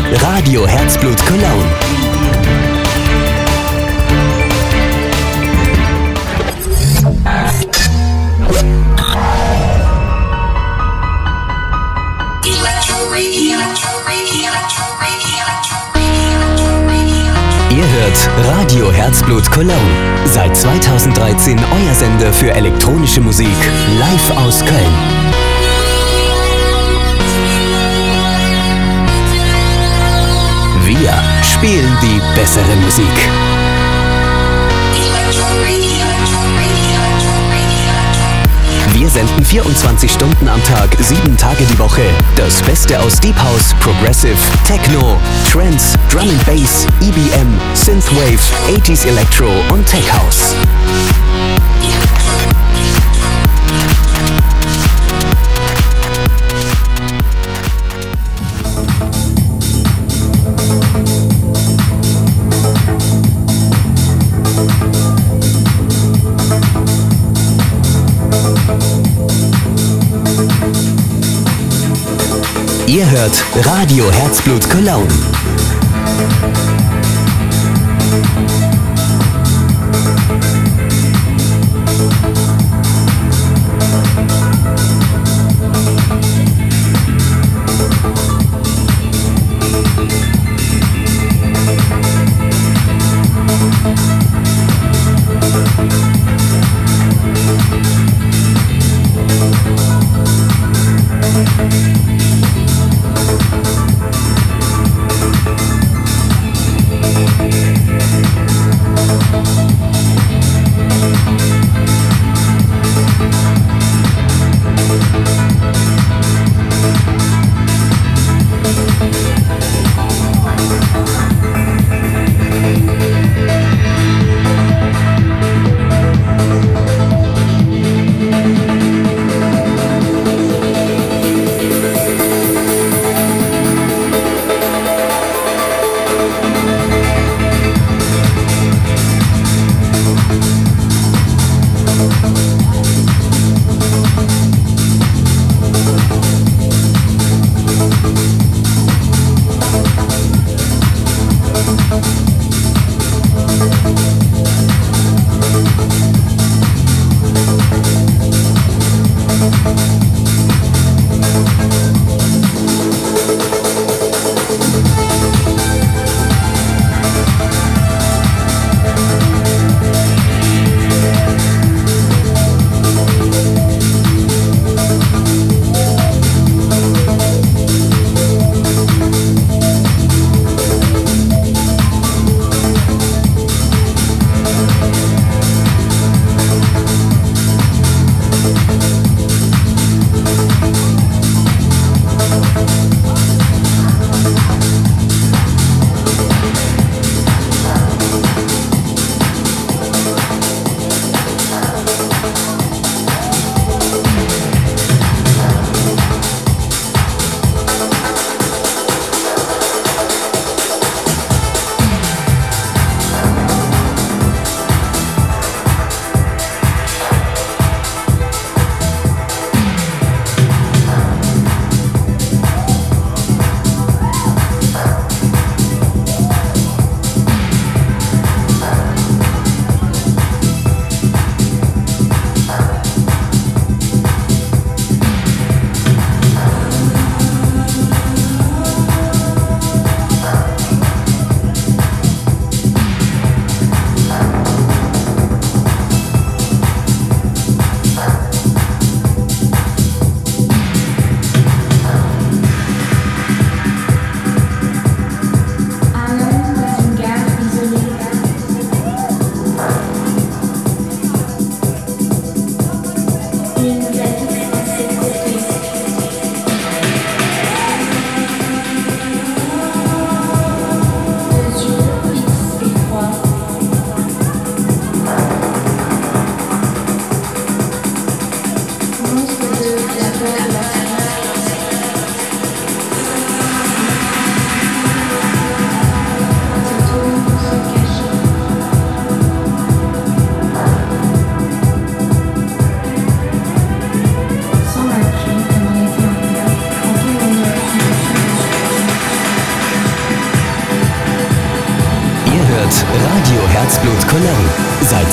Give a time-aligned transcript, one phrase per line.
[0.00, 1.64] Radio Herzblut Cologne.
[17.70, 19.76] Ihr hört Radio Herzblut Cologne.
[20.24, 23.48] Seit 2013 euer Sender für elektronische Musik.
[23.98, 25.21] Live aus Köln.
[31.62, 33.04] Spielen die bessere Musik.
[38.92, 42.02] Wir senden 24 Stunden am Tag, 7 Tage die Woche.
[42.34, 44.34] Das Beste aus Deep House, Progressive,
[44.66, 50.56] Techno, Trance, Drum and Bass, EBM, Synthwave, 80s Electro und Tech House.
[72.86, 75.08] Ihr hört Radio Herzblut Cologne.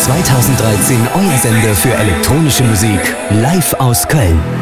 [0.09, 2.99] 2013 euer Sender für elektronische Musik.
[3.29, 4.58] Live aus Köln.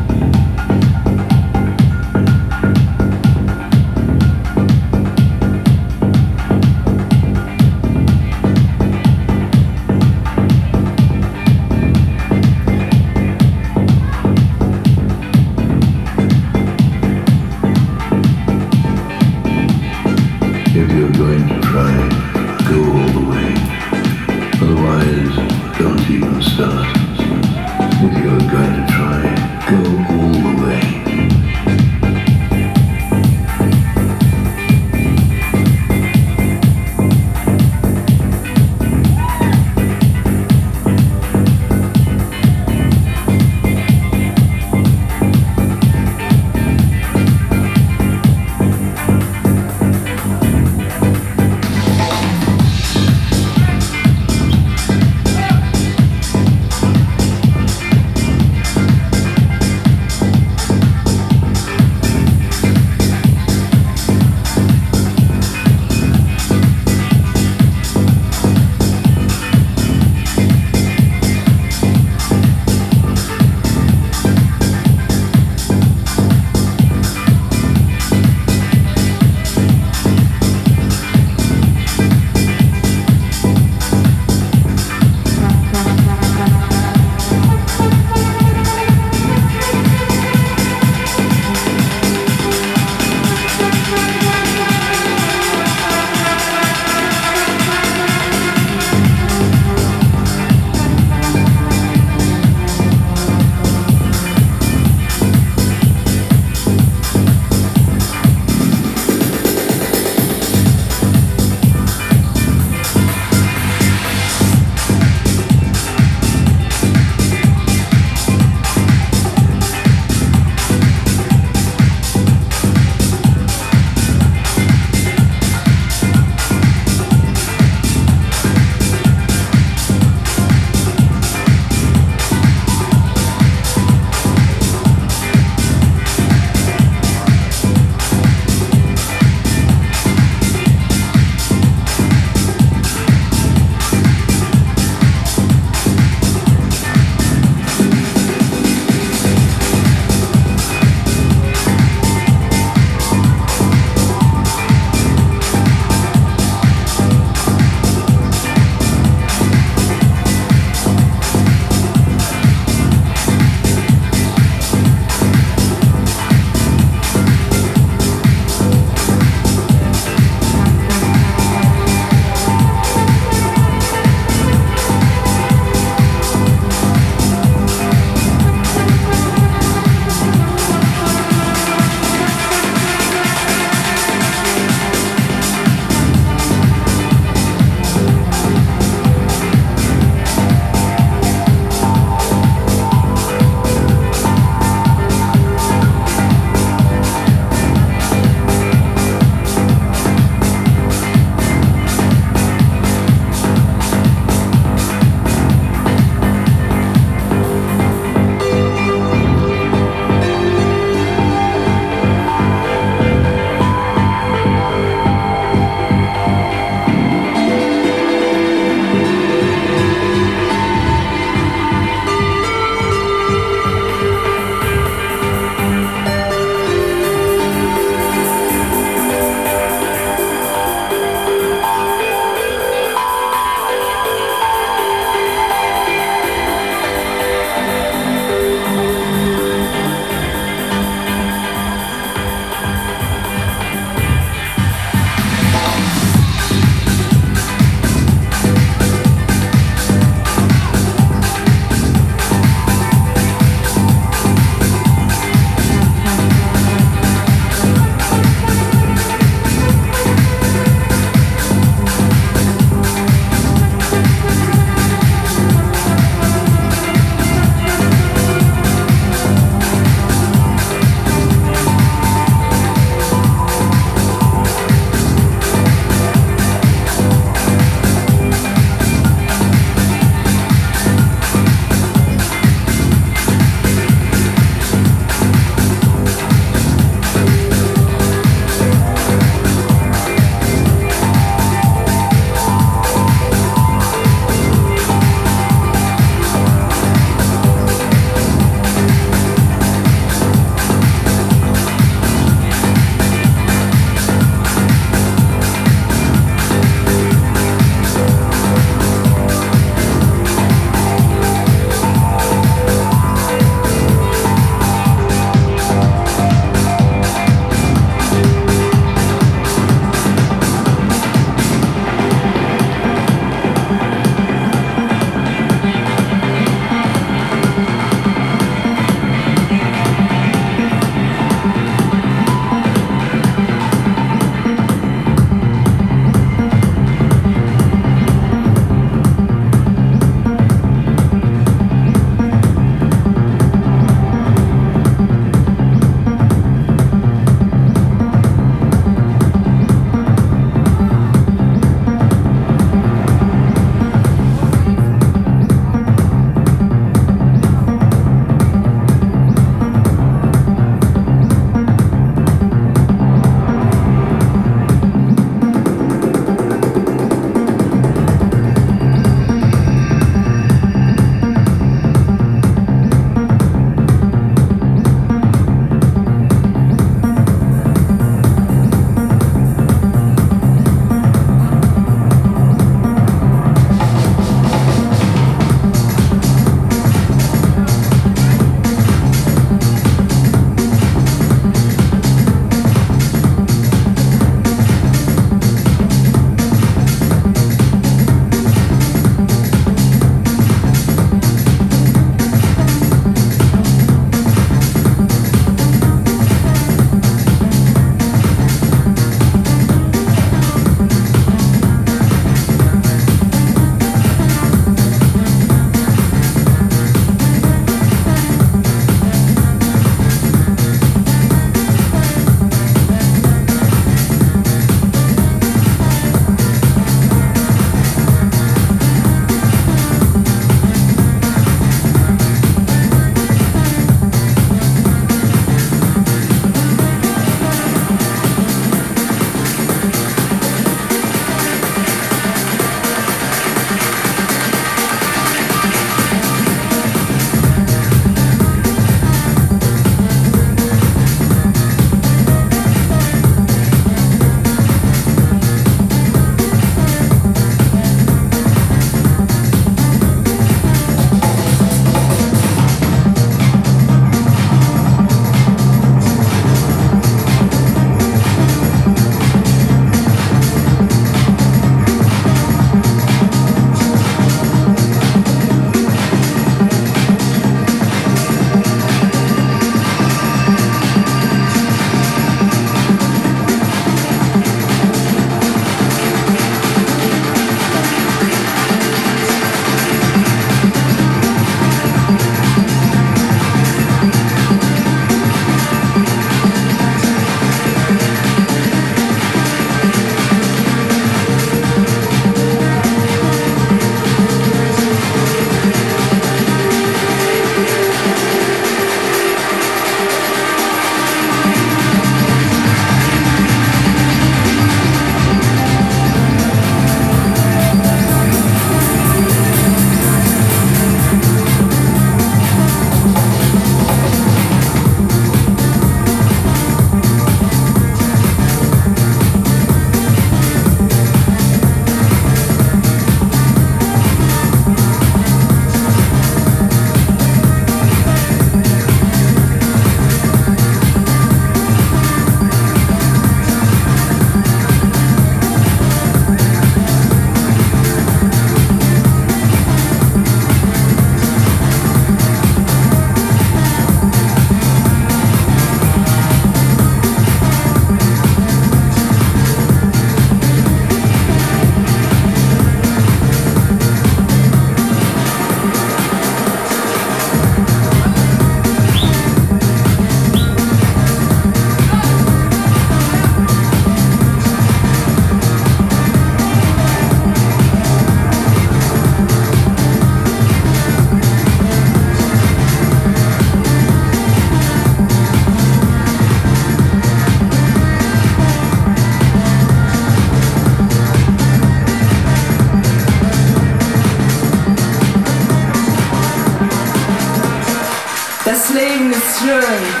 [599.51, 600.00] Aaron.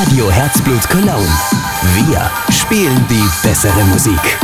[0.00, 1.28] Radio Herzblut Cologne.
[1.94, 4.39] Wir spielen die bessere Musik.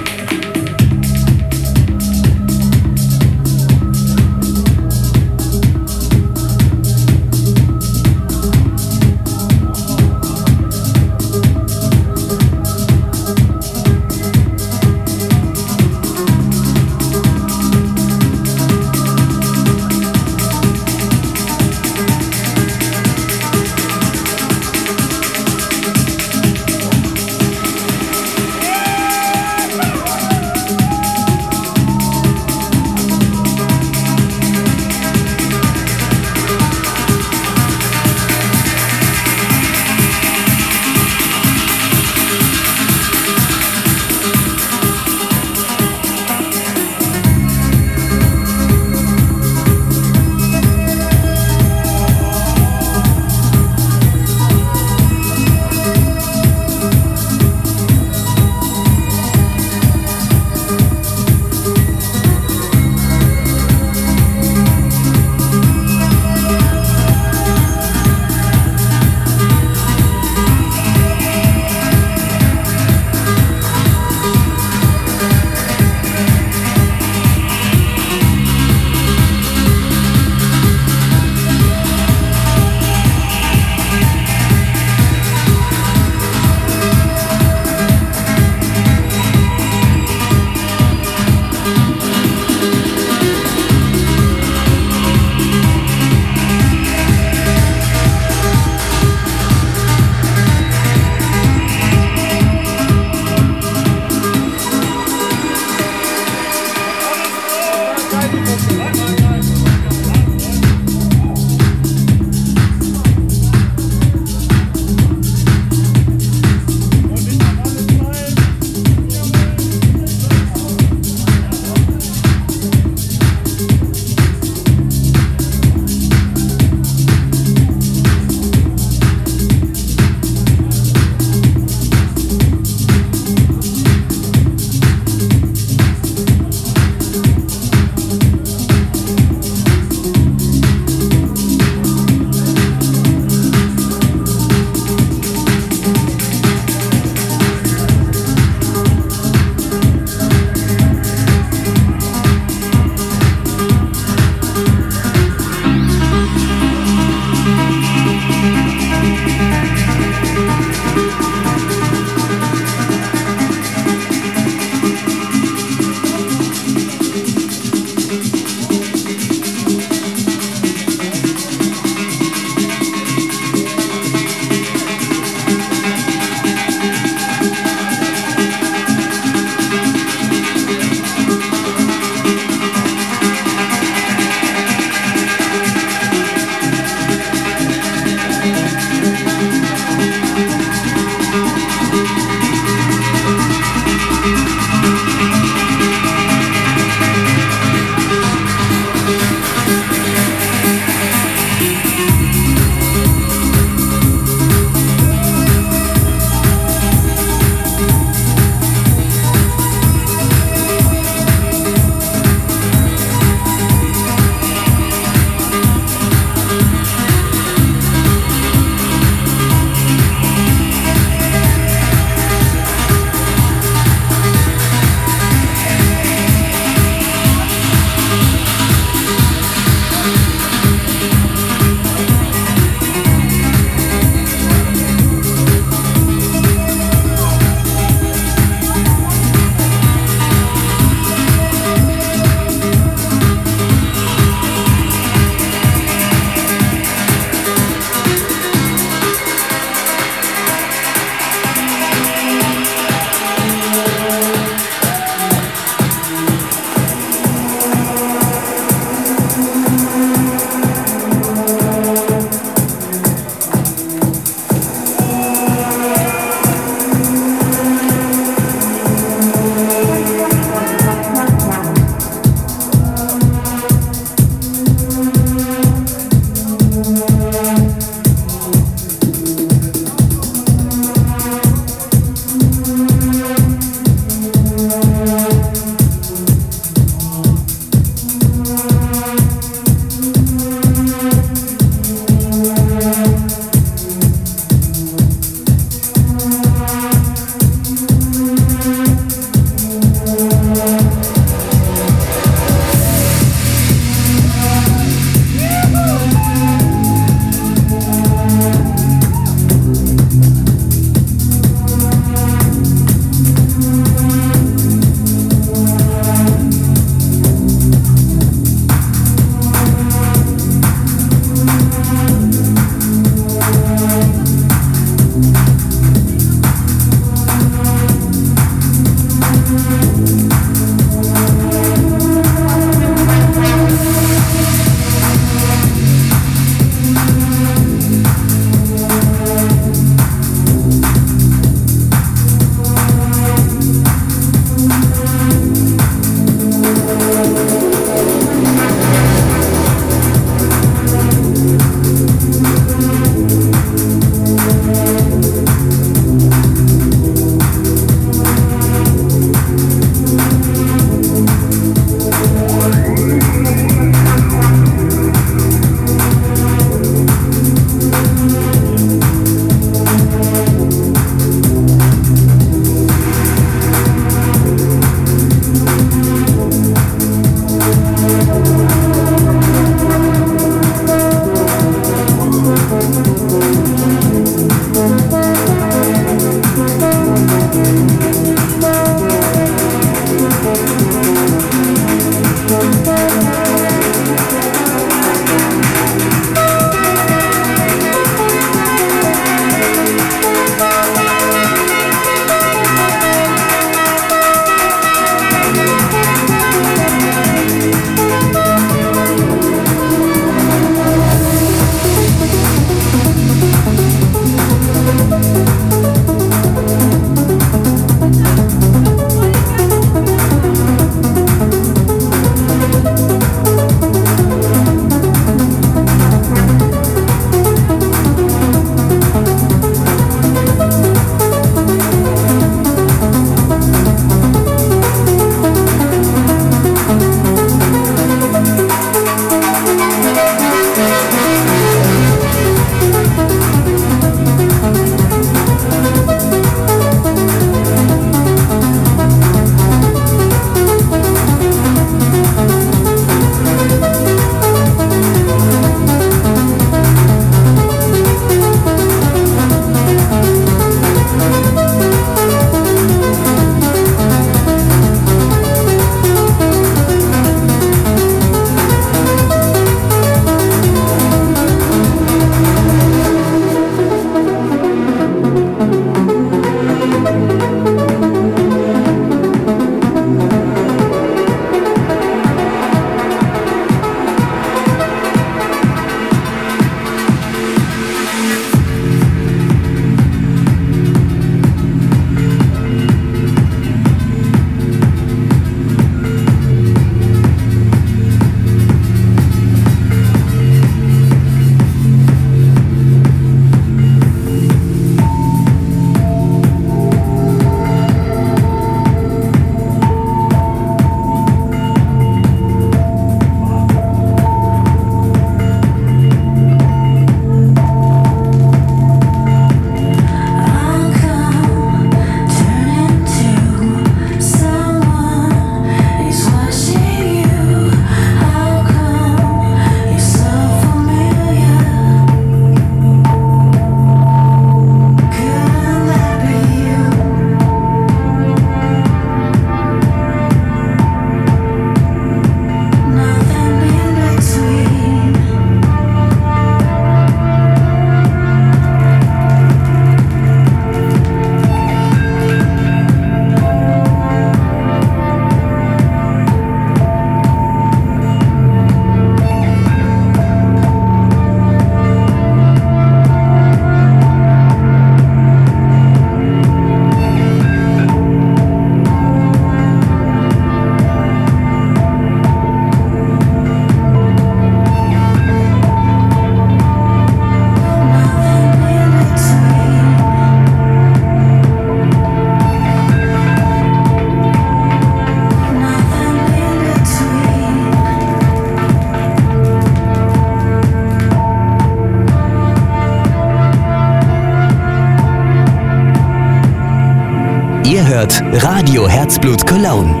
[598.33, 600.00] Radio Herzblut Cologne.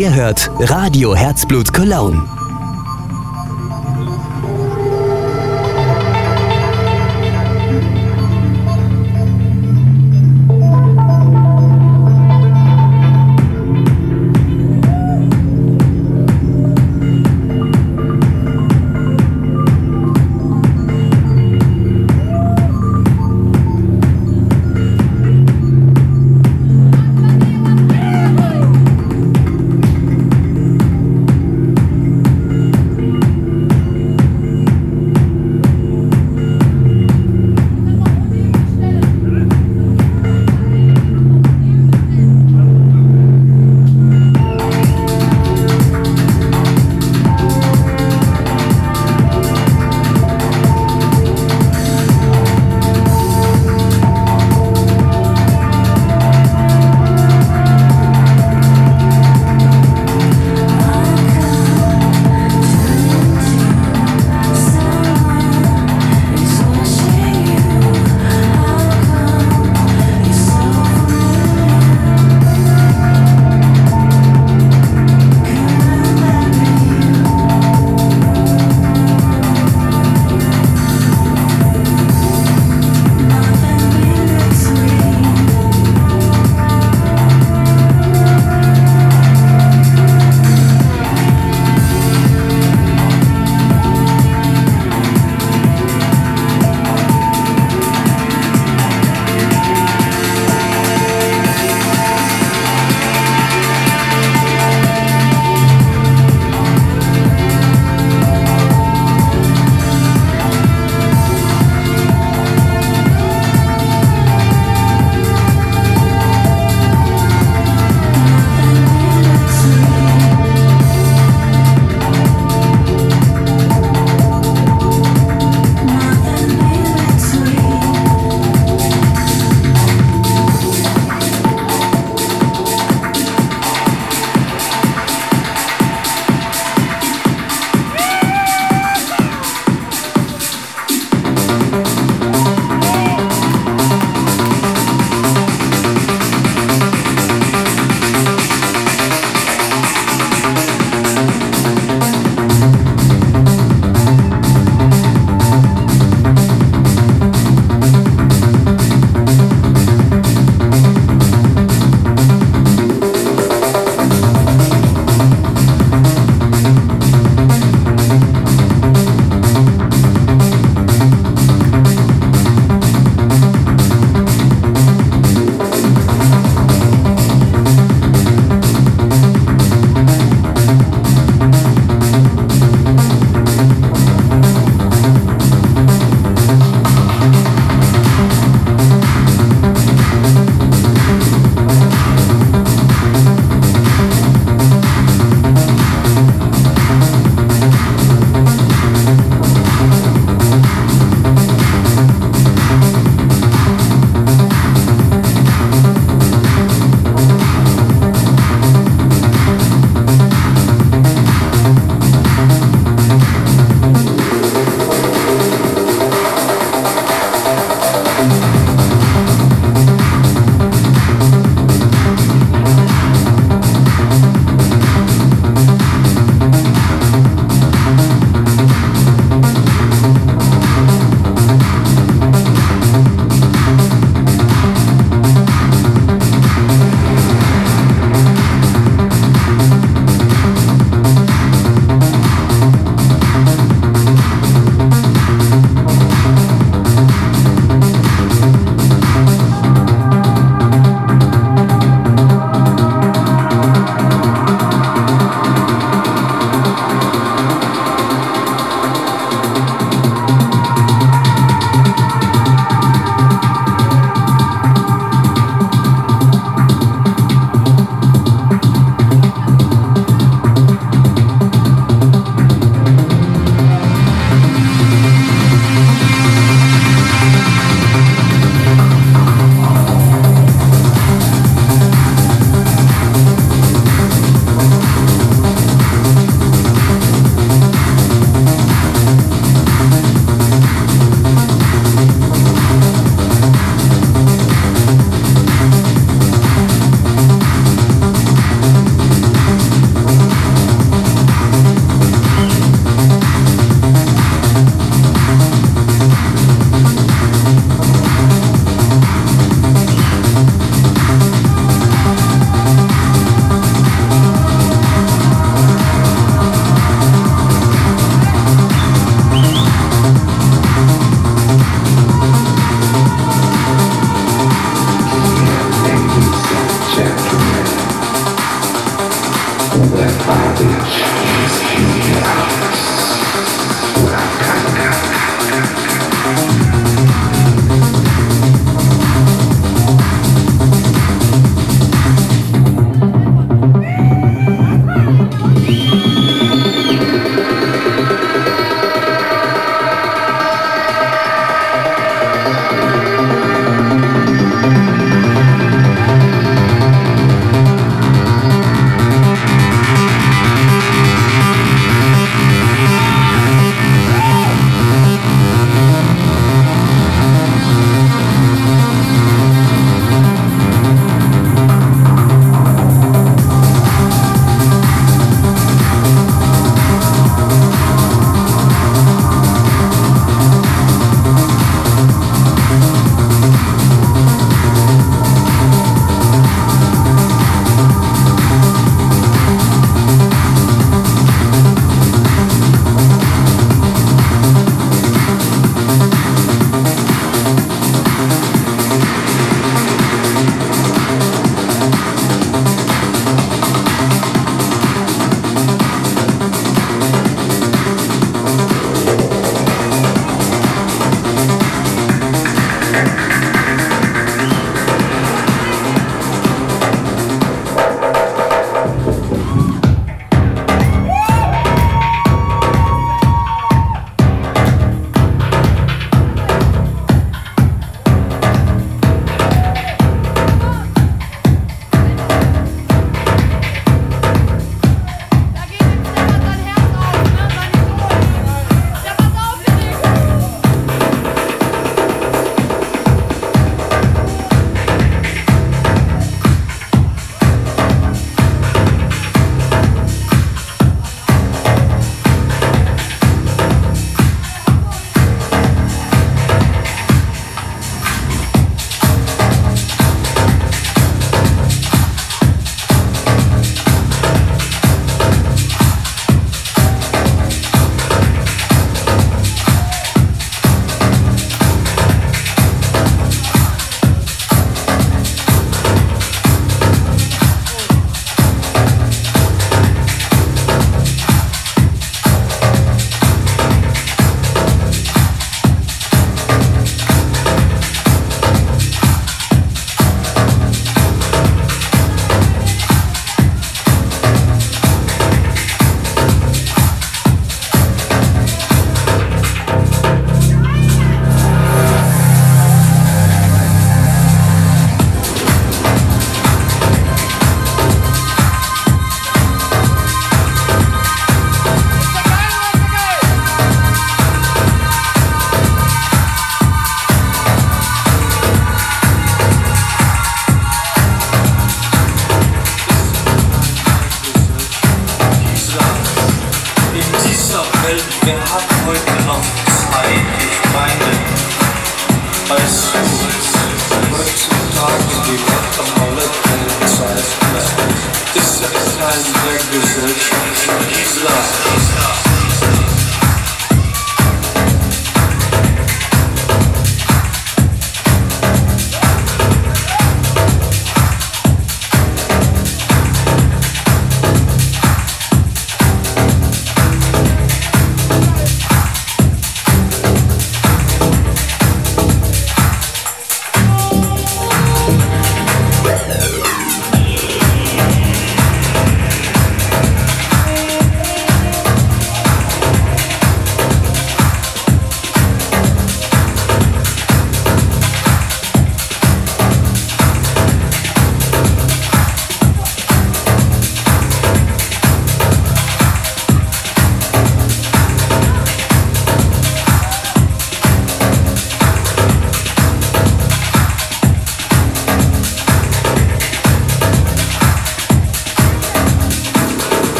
[0.00, 2.29] Ihr hört Radio Herzblut Cologne.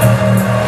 [0.00, 0.67] Música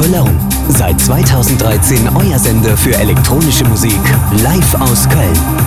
[0.00, 0.34] Cologne.
[0.68, 4.00] Seit 2013 euer Sender für elektronische Musik.
[4.42, 5.59] Live aus Köln.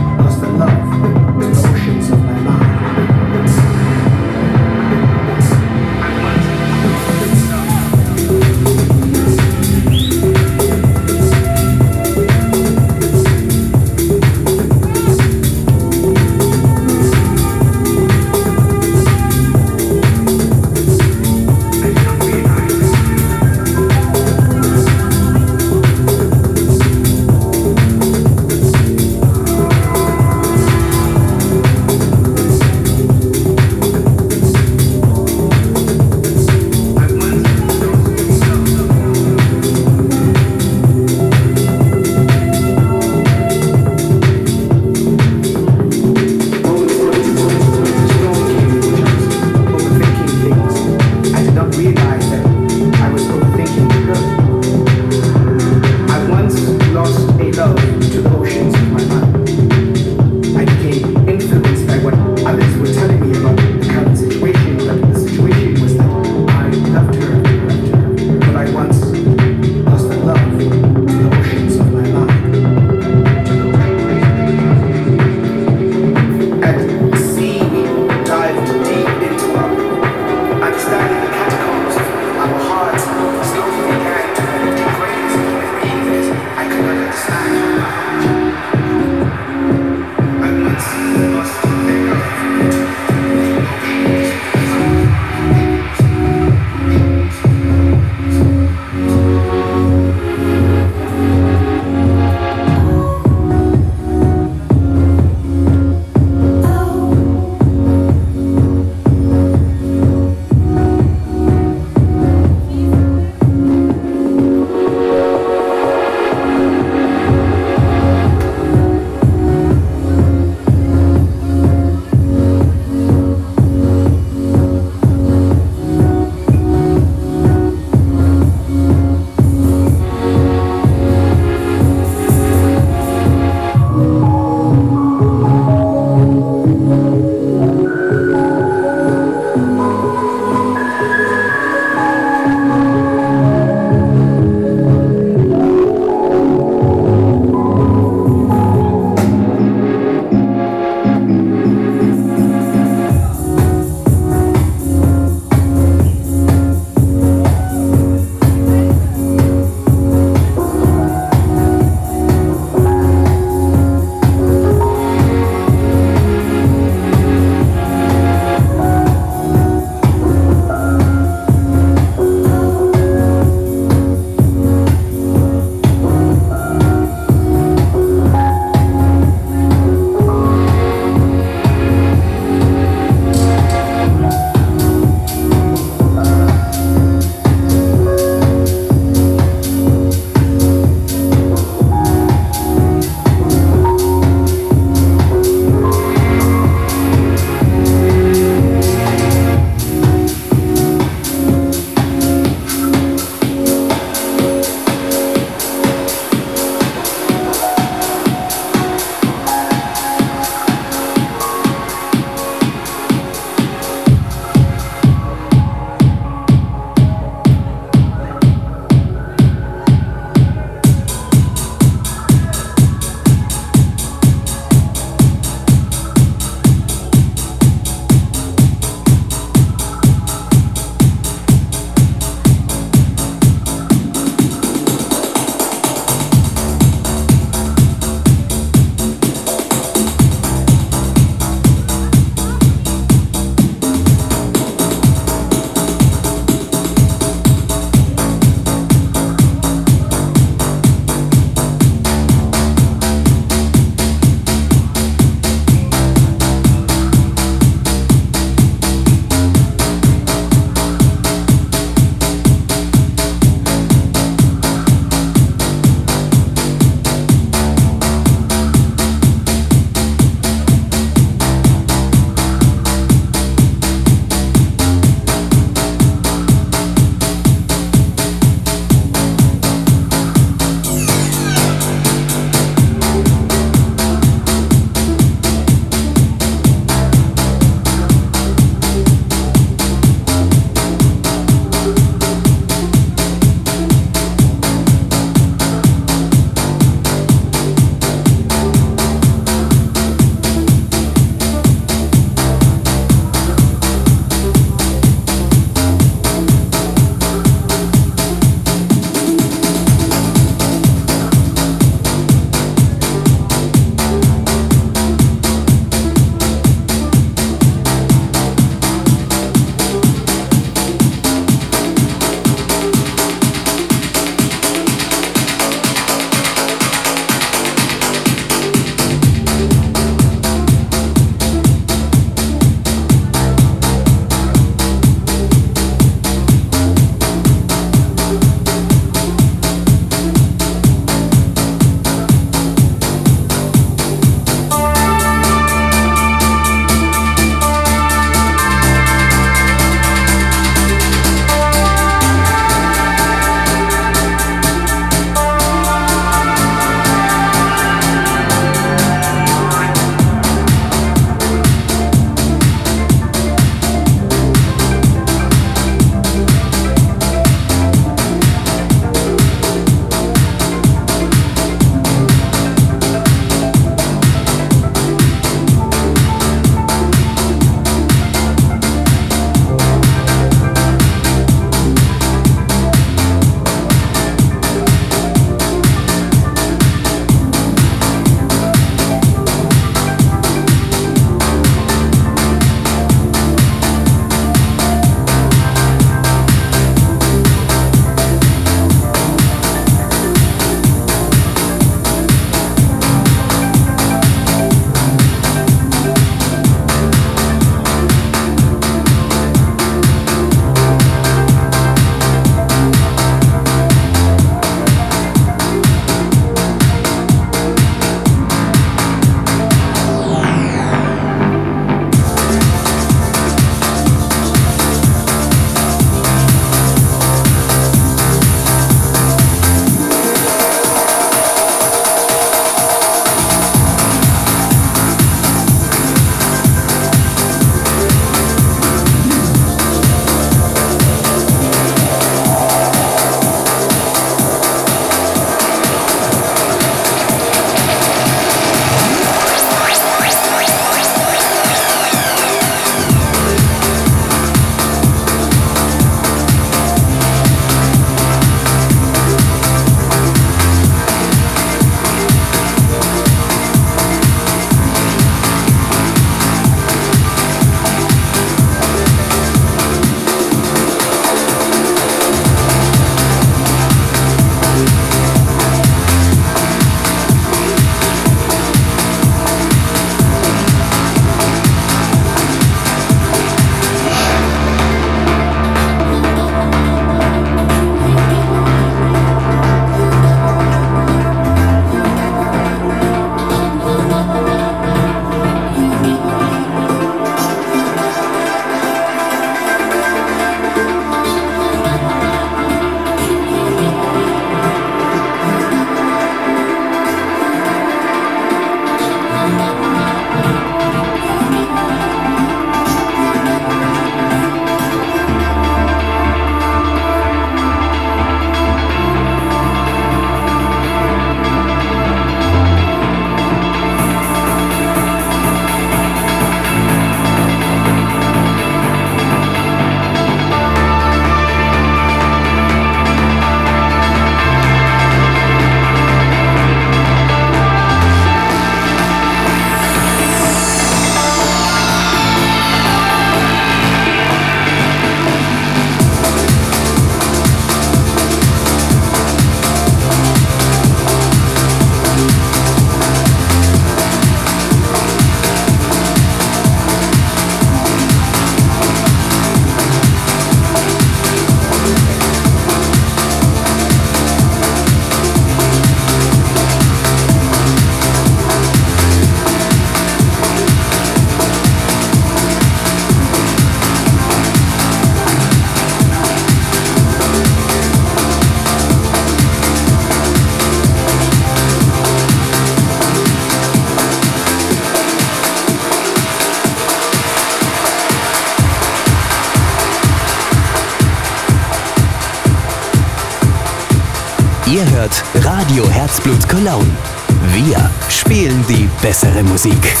[599.69, 600.00] Bessere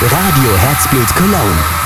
[0.00, 1.77] Radio Herzblut Cologne.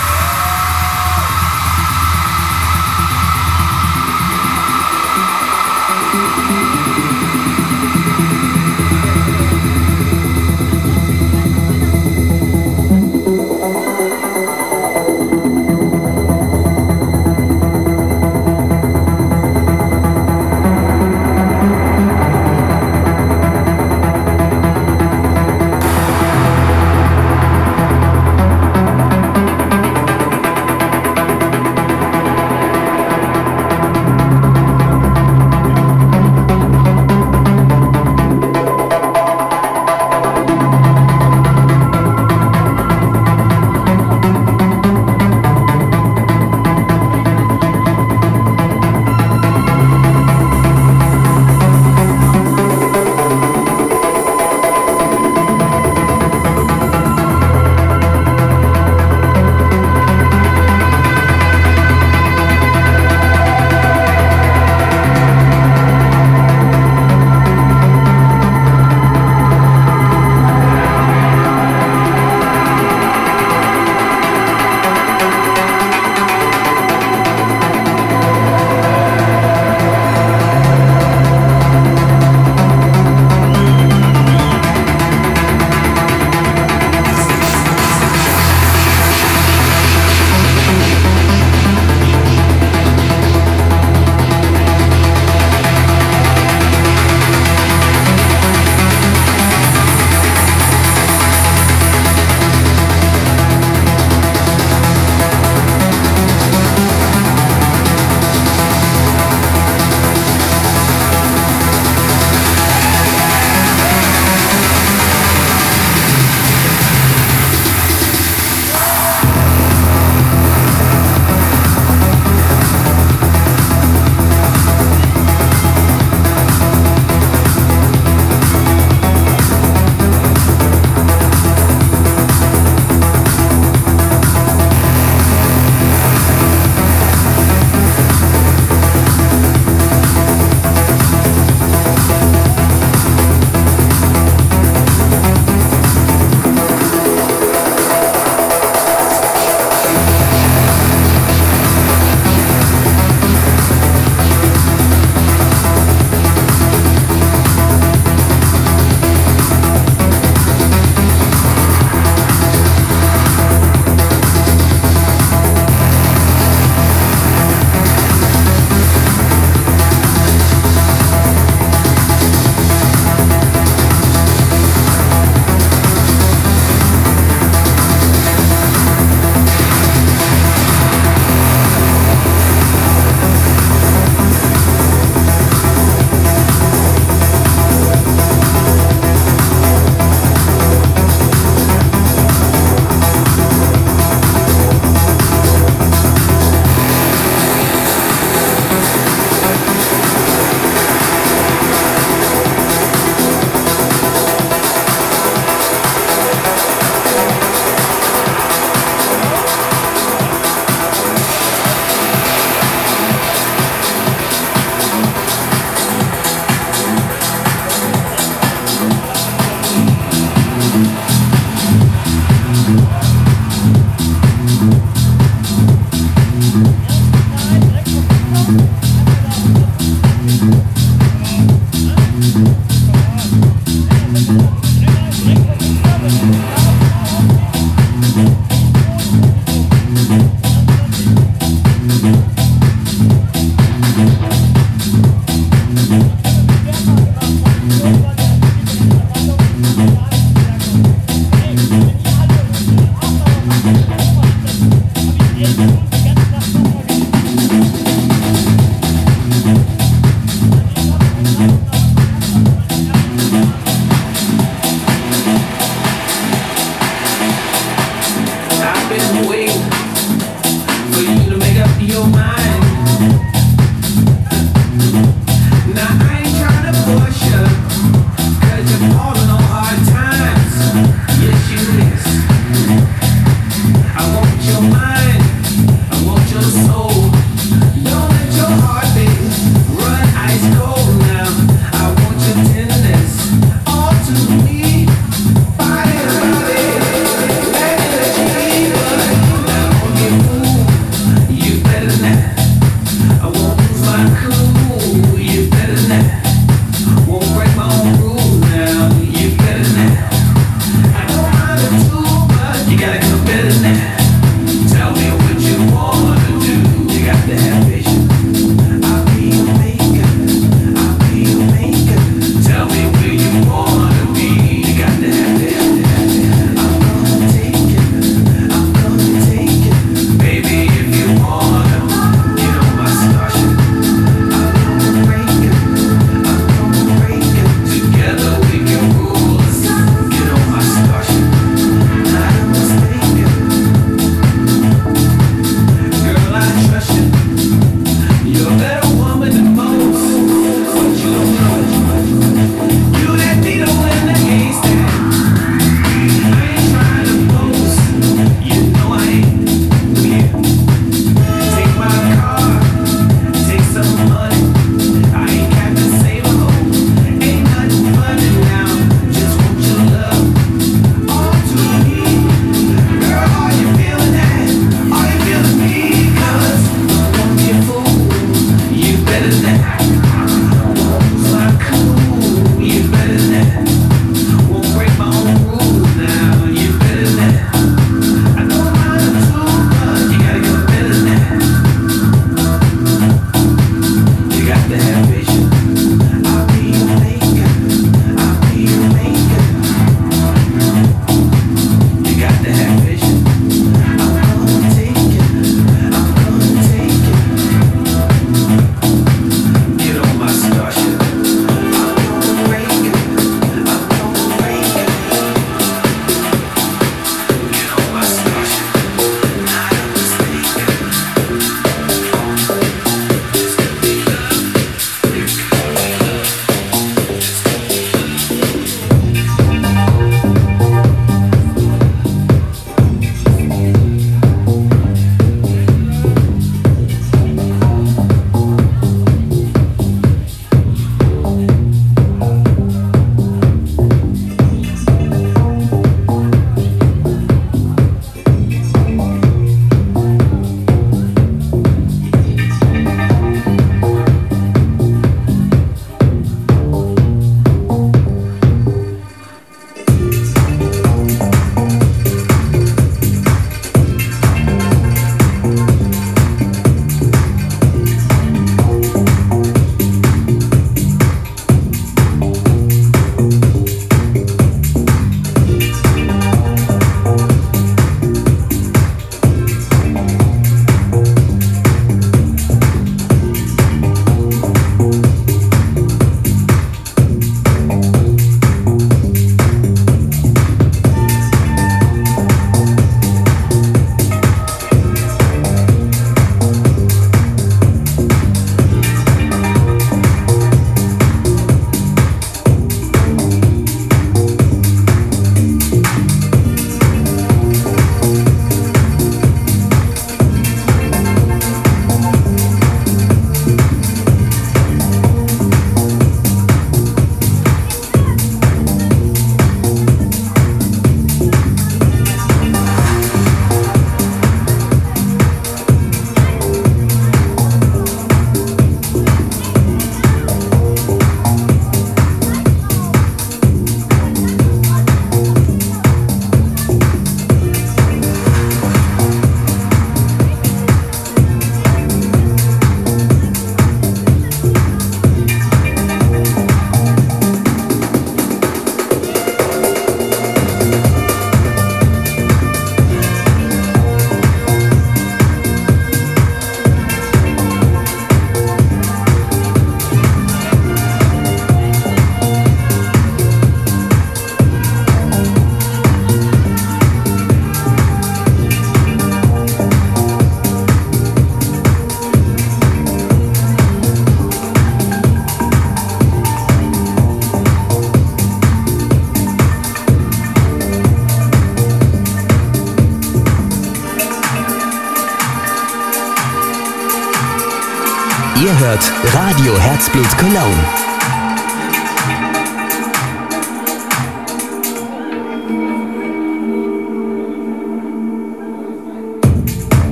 [588.62, 590.81] Hört Radio Herzblut Cologne.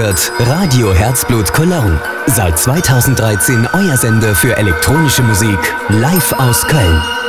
[0.00, 2.00] Hört Radio Herzblut Cologne.
[2.26, 5.58] Seit 2013 euer Sender für elektronische Musik.
[5.90, 7.19] Live aus Köln.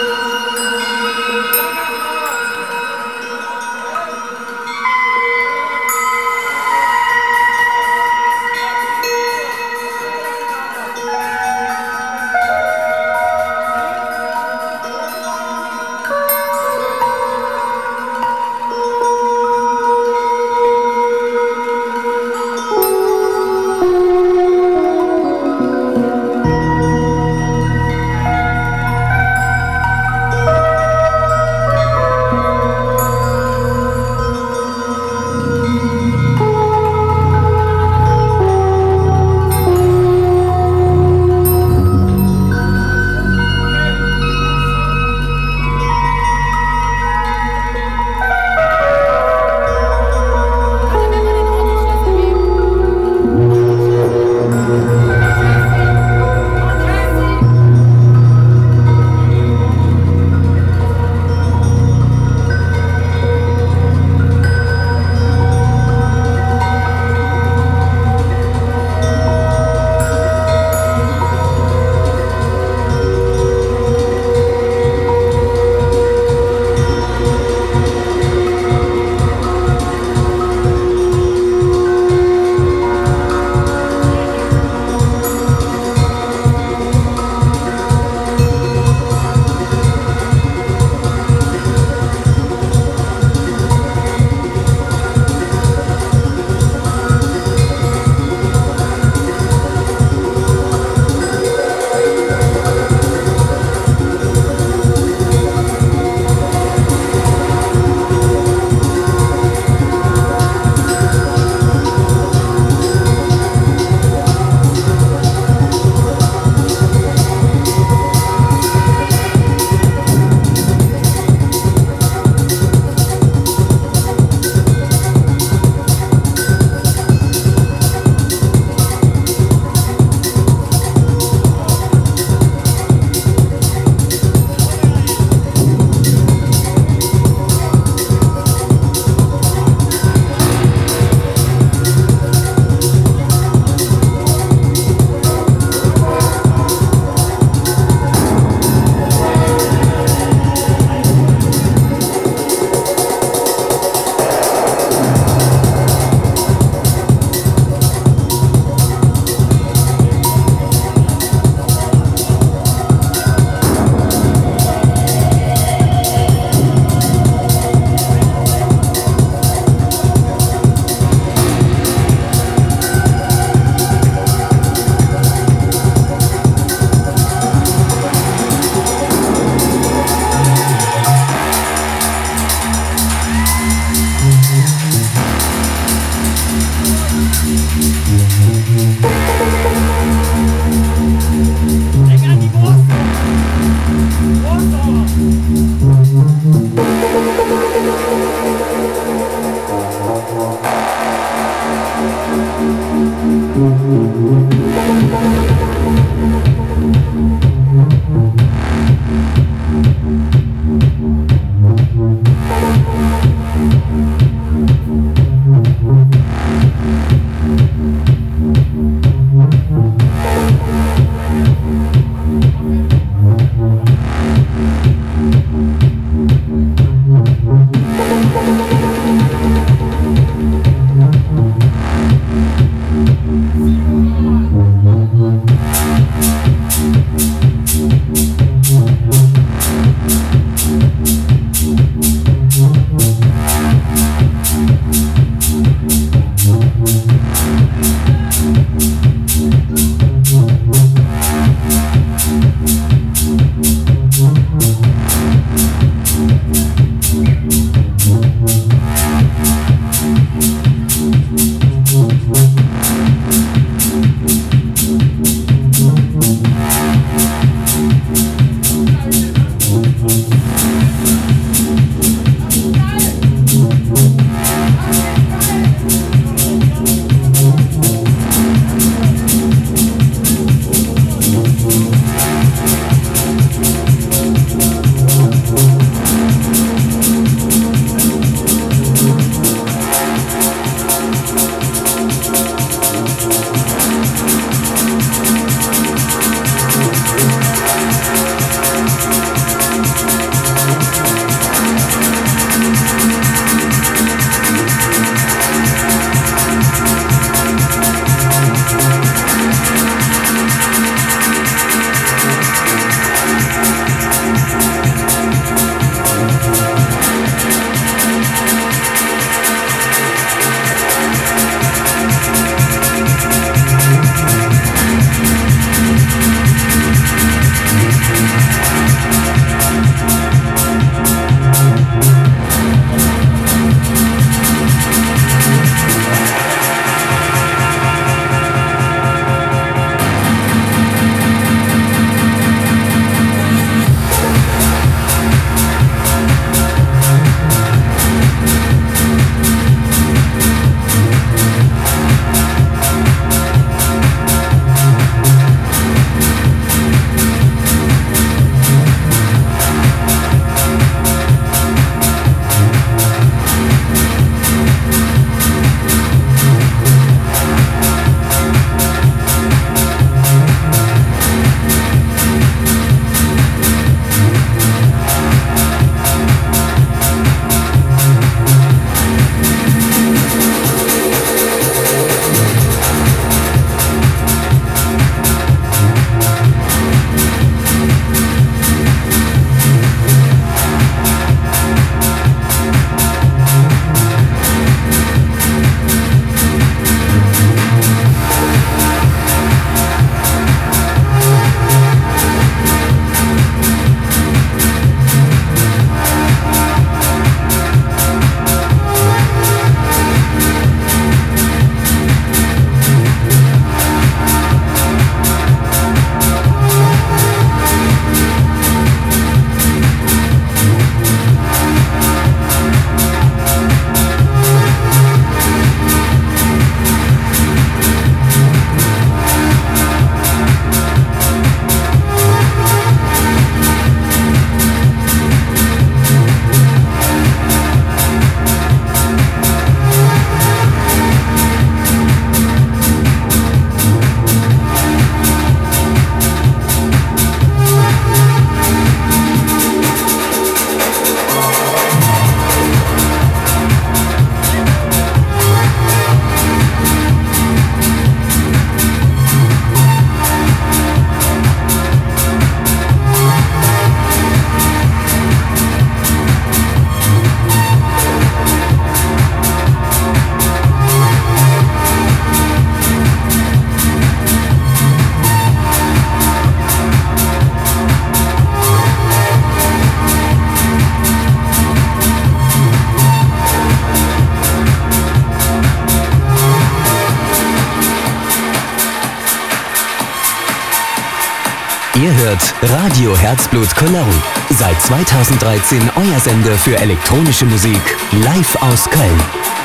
[492.01, 494.11] Ihr hört Radio Herzblut Cologne.
[494.49, 497.80] Seit 2013 euer Sender für elektronische Musik.
[498.23, 499.60] Live aus Köln.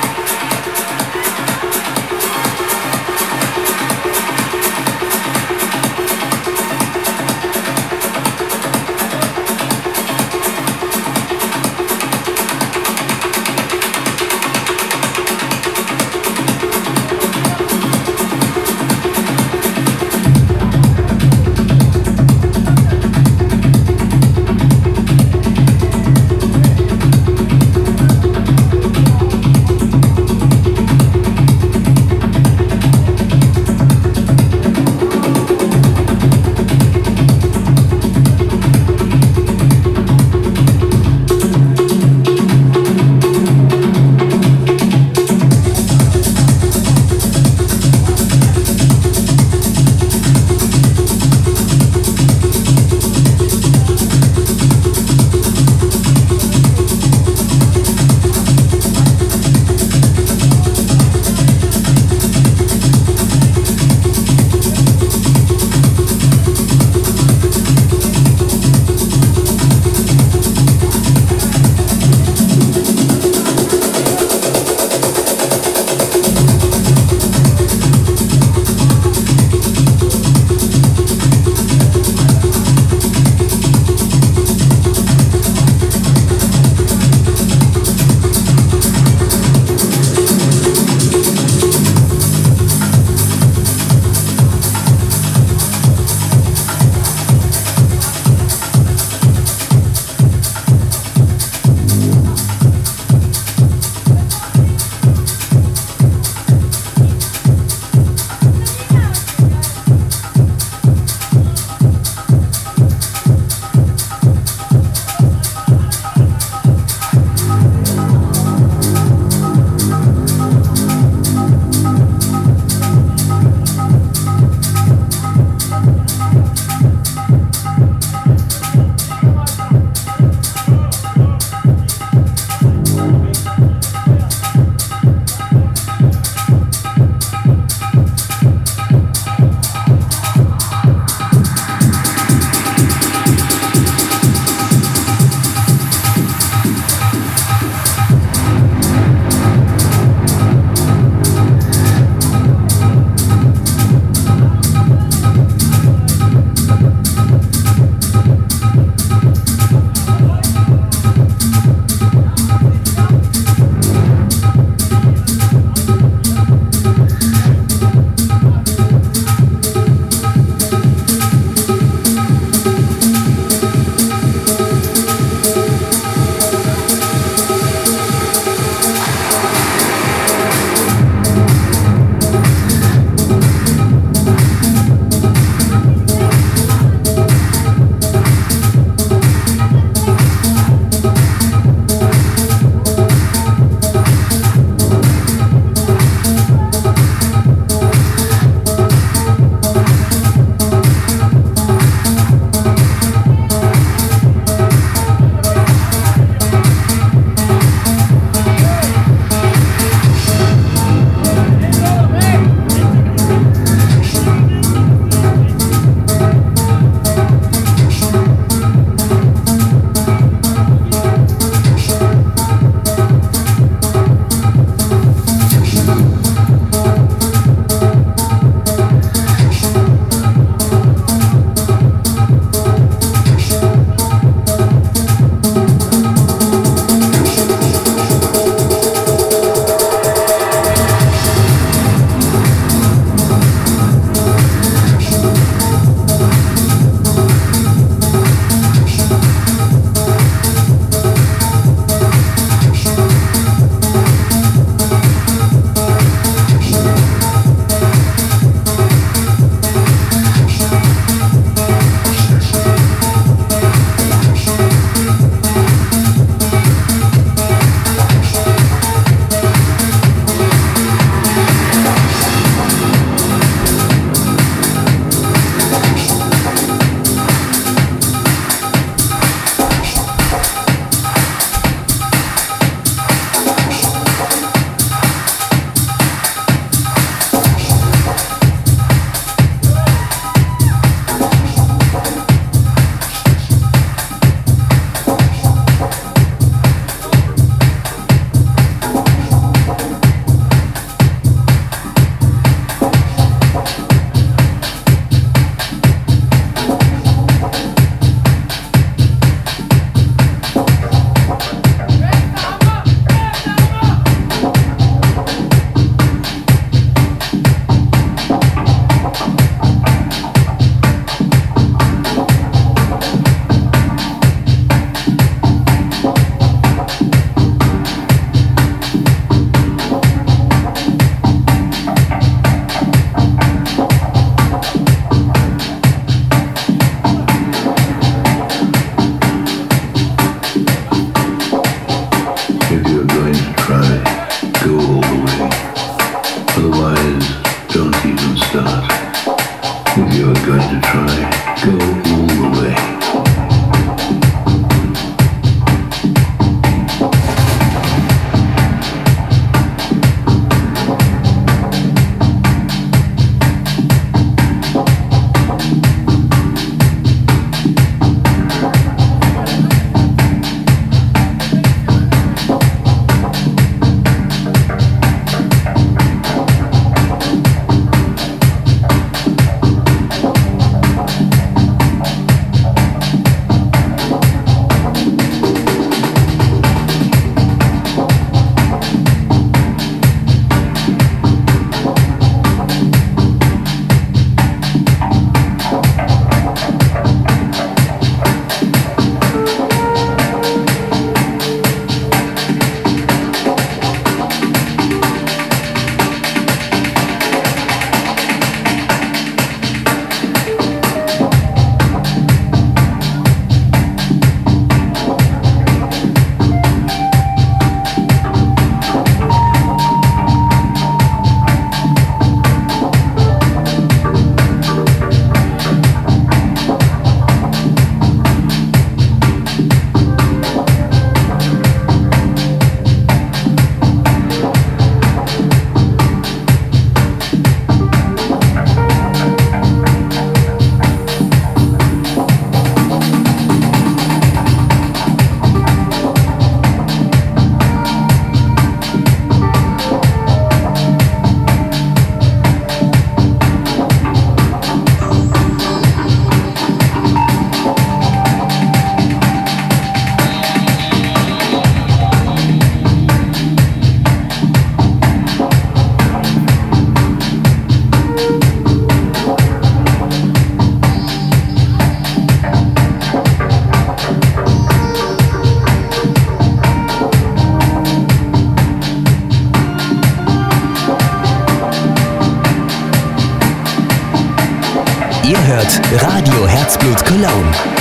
[485.99, 487.75] Radio Herzblut Cologne.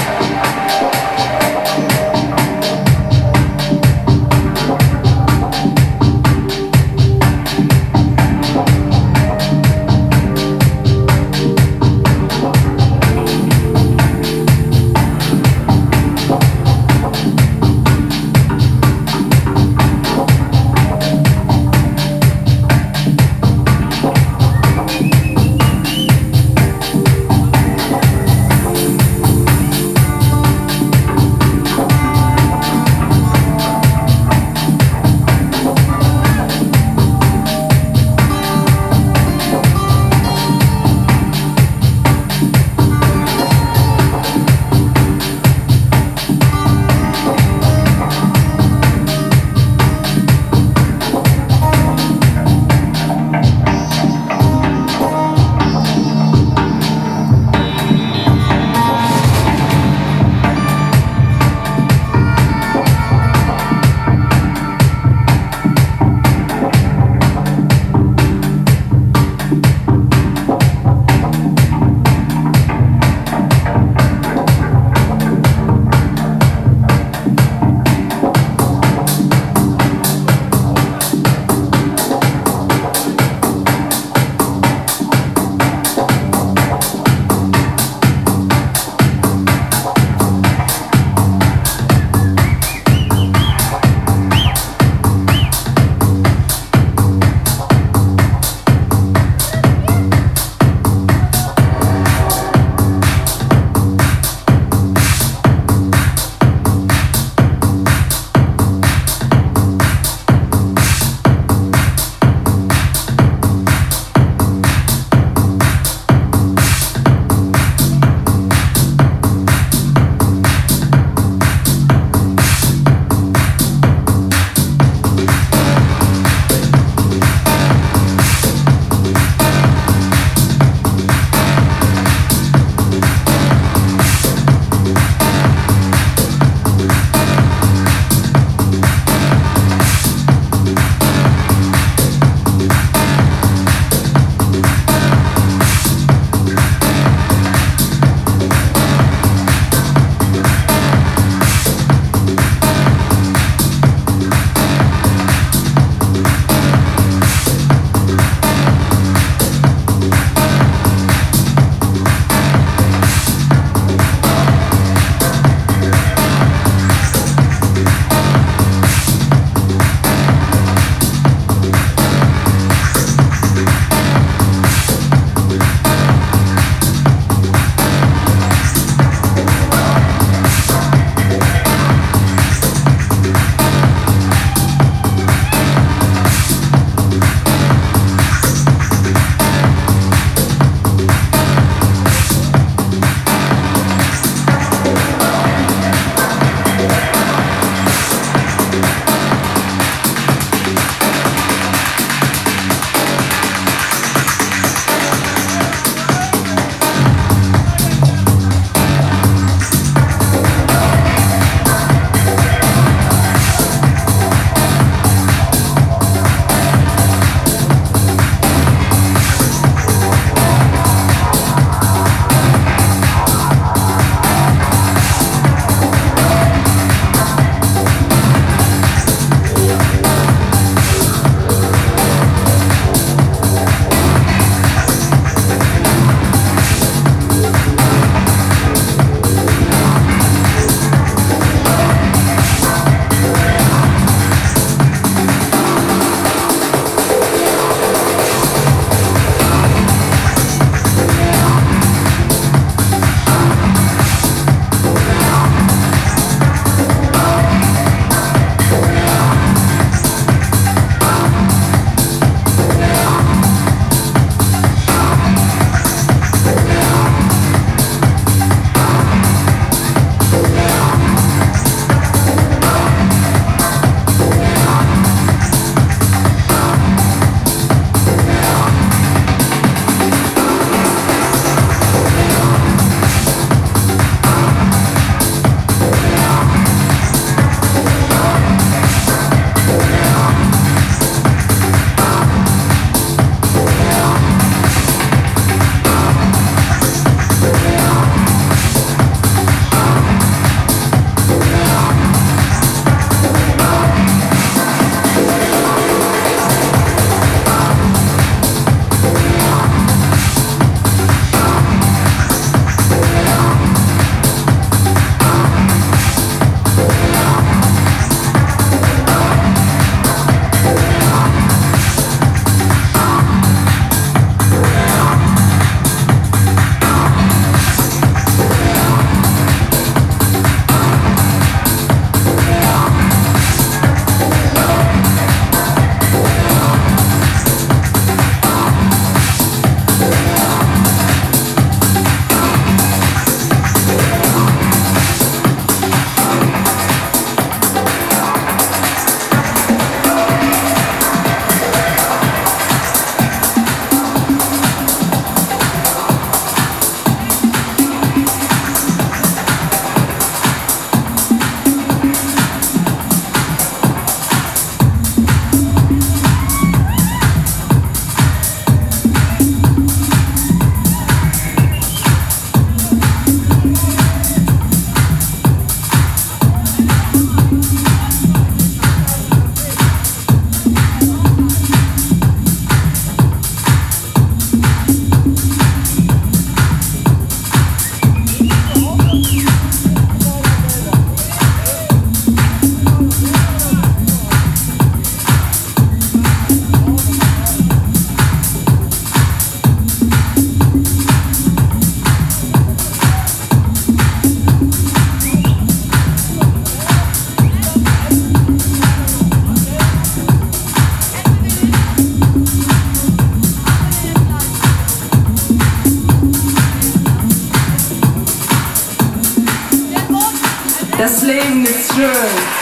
[421.06, 422.55] Das Leben ist schön.